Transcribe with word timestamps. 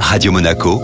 Radio 0.00 0.32
Monaco, 0.32 0.80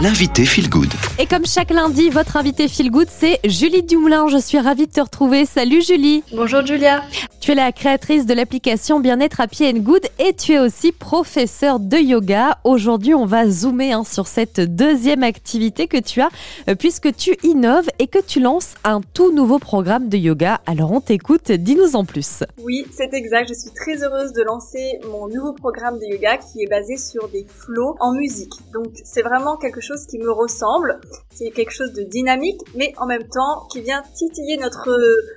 l'invité 0.00 0.44
Feel 0.44 0.68
Good. 0.68 0.92
Et 1.18 1.26
comme 1.26 1.46
chaque 1.46 1.70
lundi, 1.70 2.10
votre 2.10 2.36
invité 2.36 2.68
Feel 2.68 2.90
Good, 2.90 3.08
c'est 3.10 3.40
Julie 3.44 3.82
Dumoulin. 3.82 4.28
Je 4.28 4.36
suis 4.36 4.58
ravie 4.58 4.86
de 4.86 4.92
te 4.92 5.00
retrouver. 5.00 5.46
Salut 5.46 5.80
Julie. 5.82 6.22
Bonjour 6.34 6.64
Julia. 6.66 7.02
Tu 7.40 7.52
es 7.52 7.54
la 7.54 7.72
créatrice 7.72 8.26
de 8.26 8.34
l'application 8.34 9.00
Bien-être 9.00 9.40
Happy 9.40 9.66
and 9.66 9.78
Good 9.78 10.06
et 10.18 10.34
tu 10.34 10.52
es 10.52 10.58
aussi 10.58 10.92
professeur 10.92 11.80
de 11.80 11.96
yoga. 11.96 12.58
Aujourd'hui, 12.64 13.14
on 13.14 13.24
va 13.24 13.48
zoomer 13.48 13.92
hein, 13.92 14.04
sur 14.04 14.26
cette 14.26 14.60
deuxième 14.60 15.22
activité 15.22 15.86
que 15.86 15.96
tu 15.96 16.20
as 16.20 16.28
euh, 16.68 16.74
puisque 16.74 17.14
tu 17.14 17.36
innoves 17.42 17.88
et 17.98 18.08
que 18.08 18.18
tu 18.18 18.40
lances 18.40 18.74
un 18.84 19.00
tout 19.14 19.32
nouveau 19.32 19.58
programme 19.58 20.08
de 20.08 20.18
yoga. 20.18 20.60
Alors 20.66 20.92
on 20.92 21.00
t'écoute, 21.00 21.52
dis-nous 21.52 21.96
en 21.96 22.04
plus. 22.04 22.42
Oui, 22.62 22.84
c'est 22.90 23.14
exact. 23.14 23.48
Je 23.48 23.54
suis 23.54 23.70
très 23.70 24.02
heureuse 24.02 24.32
de 24.32 24.42
lancer 24.42 24.98
mon 25.10 25.28
nouveau 25.28 25.52
programme 25.52 25.98
de 25.98 26.04
yoga 26.12 26.36
qui 26.36 26.62
est 26.62 26.68
basé 26.68 26.96
sur 26.96 27.28
des 27.28 27.46
flots 27.48 27.96
en 28.00 28.12
musique. 28.12 28.52
Donc 28.74 28.88
c'est 29.04 29.22
vraiment 29.22 29.56
quelque 29.56 29.80
chose 29.80 29.85
qui 30.06 30.18
me 30.18 30.30
ressemble. 30.30 31.00
C'est 31.34 31.50
quelque 31.50 31.72
chose 31.72 31.92
de 31.92 32.02
dynamique 32.02 32.60
mais 32.74 32.92
en 32.96 33.06
même 33.06 33.28
temps 33.28 33.66
qui 33.72 33.80
vient 33.82 34.02
titiller 34.14 34.56
notre 34.56 34.88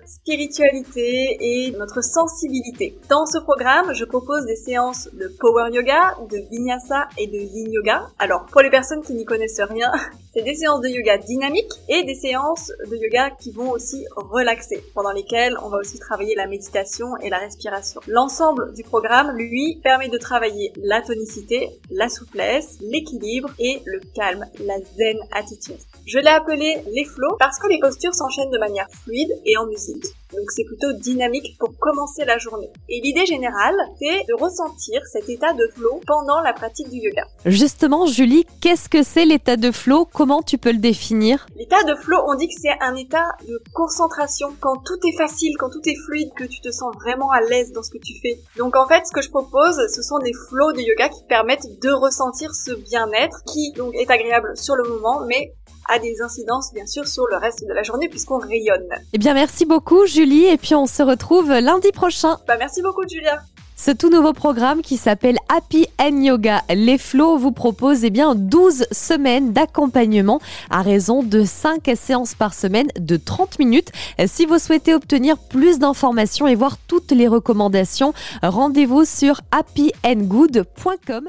spiritualité 0.05 1.37
et 1.39 1.71
notre 1.71 2.03
sensibilité. 2.03 2.97
Dans 3.09 3.25
ce 3.25 3.39
programme, 3.39 3.93
je 3.93 4.05
propose 4.05 4.45
des 4.45 4.55
séances 4.55 5.09
de 5.13 5.27
power 5.39 5.69
yoga, 5.71 6.15
de 6.29 6.37
vinyasa 6.49 7.09
et 7.17 7.27
de 7.27 7.37
yin 7.37 7.71
yoga. 7.71 8.07
Alors, 8.19 8.45
pour 8.45 8.61
les 8.61 8.69
personnes 8.69 9.01
qui 9.01 9.13
n'y 9.13 9.25
connaissent 9.25 9.61
rien, 9.61 9.91
c'est 10.33 10.43
des 10.43 10.55
séances 10.55 10.81
de 10.81 10.89
yoga 10.89 11.17
dynamiques 11.17 11.71
et 11.87 12.03
des 12.03 12.15
séances 12.15 12.71
de 12.89 12.95
yoga 12.95 13.31
qui 13.31 13.51
vont 13.51 13.71
aussi 13.71 14.05
relaxer, 14.15 14.83
pendant 14.93 15.11
lesquelles 15.11 15.55
on 15.63 15.69
va 15.69 15.77
aussi 15.77 15.99
travailler 15.99 16.35
la 16.35 16.47
méditation 16.47 17.17
et 17.21 17.29
la 17.29 17.37
respiration. 17.37 18.01
L'ensemble 18.07 18.73
du 18.73 18.83
programme, 18.83 19.35
lui, 19.35 19.79
permet 19.83 20.09
de 20.09 20.17
travailler 20.17 20.71
la 20.77 21.01
tonicité, 21.01 21.69
la 21.89 22.09
souplesse, 22.09 22.77
l'équilibre 22.81 23.49
et 23.59 23.81
le 23.85 23.99
calme, 24.15 24.38
la 24.59 24.79
zen 24.97 25.17
attitude. 25.31 25.79
Je 26.05 26.19
l'ai 26.19 26.29
appelé 26.29 26.81
les 26.91 27.05
flots 27.05 27.35
parce 27.39 27.59
que 27.59 27.67
les 27.67 27.79
postures 27.79 28.13
s'enchaînent 28.13 28.51
de 28.51 28.57
manière 28.57 28.87
fluide 29.03 29.31
et 29.45 29.57
en 29.57 29.65
musique. 29.67 30.05
Donc 30.31 30.51
c'est 30.51 30.63
plutôt 30.63 30.93
dynamique 30.93 31.57
pour 31.59 31.69
commencer 31.79 32.23
la 32.25 32.37
journée. 32.37 32.69
Et 32.87 33.01
l'idée 33.01 33.25
générale, 33.25 33.75
c'est 33.99 34.25
de 34.27 34.39
ressentir 34.39 35.01
cet 35.11 35.27
état 35.27 35.53
de 35.53 35.67
flow 35.75 36.01
pendant 36.05 36.41
la 36.41 36.53
pratique 36.53 36.89
du 36.89 36.97
yoga. 36.97 37.23
Justement, 37.45 38.05
Julie, 38.05 38.45
qu'est-ce 38.61 38.89
que 38.89 39.01
c'est 39.01 39.25
l'état 39.25 39.57
de 39.57 39.71
flow? 39.71 40.05
Comment 40.05 40.41
tu 40.41 40.57
peux 40.57 40.71
le 40.71 40.77
définir? 40.77 41.47
L'état 41.55 41.83
de 41.83 41.95
flow, 41.95 42.17
on 42.27 42.35
dit 42.35 42.47
que 42.47 42.53
c'est 42.61 42.77
un 42.81 42.95
état 42.95 43.25
de 43.47 43.59
concentration, 43.73 44.49
quand 44.59 44.77
tout 44.85 44.99
est 45.07 45.17
facile, 45.17 45.53
quand 45.57 45.69
tout 45.69 45.81
est 45.85 45.97
fluide, 46.05 46.29
que 46.35 46.43
tu 46.43 46.61
te 46.61 46.71
sens 46.71 46.93
vraiment 46.95 47.31
à 47.31 47.41
l'aise 47.41 47.71
dans 47.71 47.83
ce 47.83 47.91
que 47.91 47.97
tu 47.97 48.13
fais. 48.21 48.39
Donc 48.57 48.75
en 48.75 48.87
fait, 48.87 49.05
ce 49.07 49.11
que 49.11 49.21
je 49.21 49.29
propose, 49.29 49.77
ce 49.93 50.01
sont 50.01 50.19
des 50.19 50.33
flows 50.33 50.73
de 50.73 50.81
yoga 50.81 51.09
qui 51.09 51.23
permettent 51.27 51.67
de 51.81 51.91
ressentir 51.91 52.51
ce 52.53 52.71
bien-être 52.71 53.41
qui 53.51 53.71
donc 53.75 53.95
est 53.95 54.09
agréable 54.11 54.55
sur 54.55 54.75
le 54.75 54.87
moment, 54.87 55.21
mais 55.27 55.53
a 55.89 55.99
des 55.99 56.21
incidences 56.21 56.71
bien 56.73 56.85
sûr 56.85 57.07
sur 57.07 57.27
le 57.27 57.37
reste 57.37 57.67
de 57.67 57.73
la 57.73 57.83
journée 57.83 58.07
puisqu'on 58.07 58.37
rayonne. 58.37 58.87
Eh 59.13 59.17
bien 59.17 59.33
merci 59.33 59.65
beaucoup 59.65 60.05
Julie 60.05 60.45
et 60.45 60.57
puis 60.57 60.75
on 60.75 60.85
se 60.85 61.03
retrouve 61.03 61.51
lundi 61.51 61.91
prochain. 61.91 62.37
Bah 62.47 62.55
merci 62.57 62.81
beaucoup 62.81 63.03
Julia. 63.07 63.41
Ce 63.81 63.91
tout 63.91 64.09
nouveau 64.09 64.33
programme 64.33 64.81
qui 64.81 64.97
s'appelle 64.97 65.37
Happy 65.47 65.87
and 66.01 66.21
Yoga 66.21 66.63
Les 66.67 66.97
Flots 66.97 67.37
vous 67.37 67.53
propose 67.53 68.03
eh 68.03 68.09
bien 68.09 68.35
12 68.35 68.87
semaines 68.91 69.53
d'accompagnement 69.53 70.41
à 70.69 70.81
raison 70.81 71.23
de 71.23 71.45
5 71.45 71.89
séances 71.95 72.35
par 72.35 72.53
semaine 72.53 72.89
de 72.99 73.15
30 73.15 73.57
minutes. 73.57 73.93
Si 74.27 74.45
vous 74.45 74.59
souhaitez 74.59 74.93
obtenir 74.93 75.37
plus 75.37 75.79
d'informations 75.79 76.45
et 76.45 76.55
voir 76.55 76.77
toutes 76.89 77.13
les 77.13 77.29
recommandations, 77.29 78.13
rendez-vous 78.43 79.05
sur 79.05 79.39
happyandgood.com. 79.51 81.27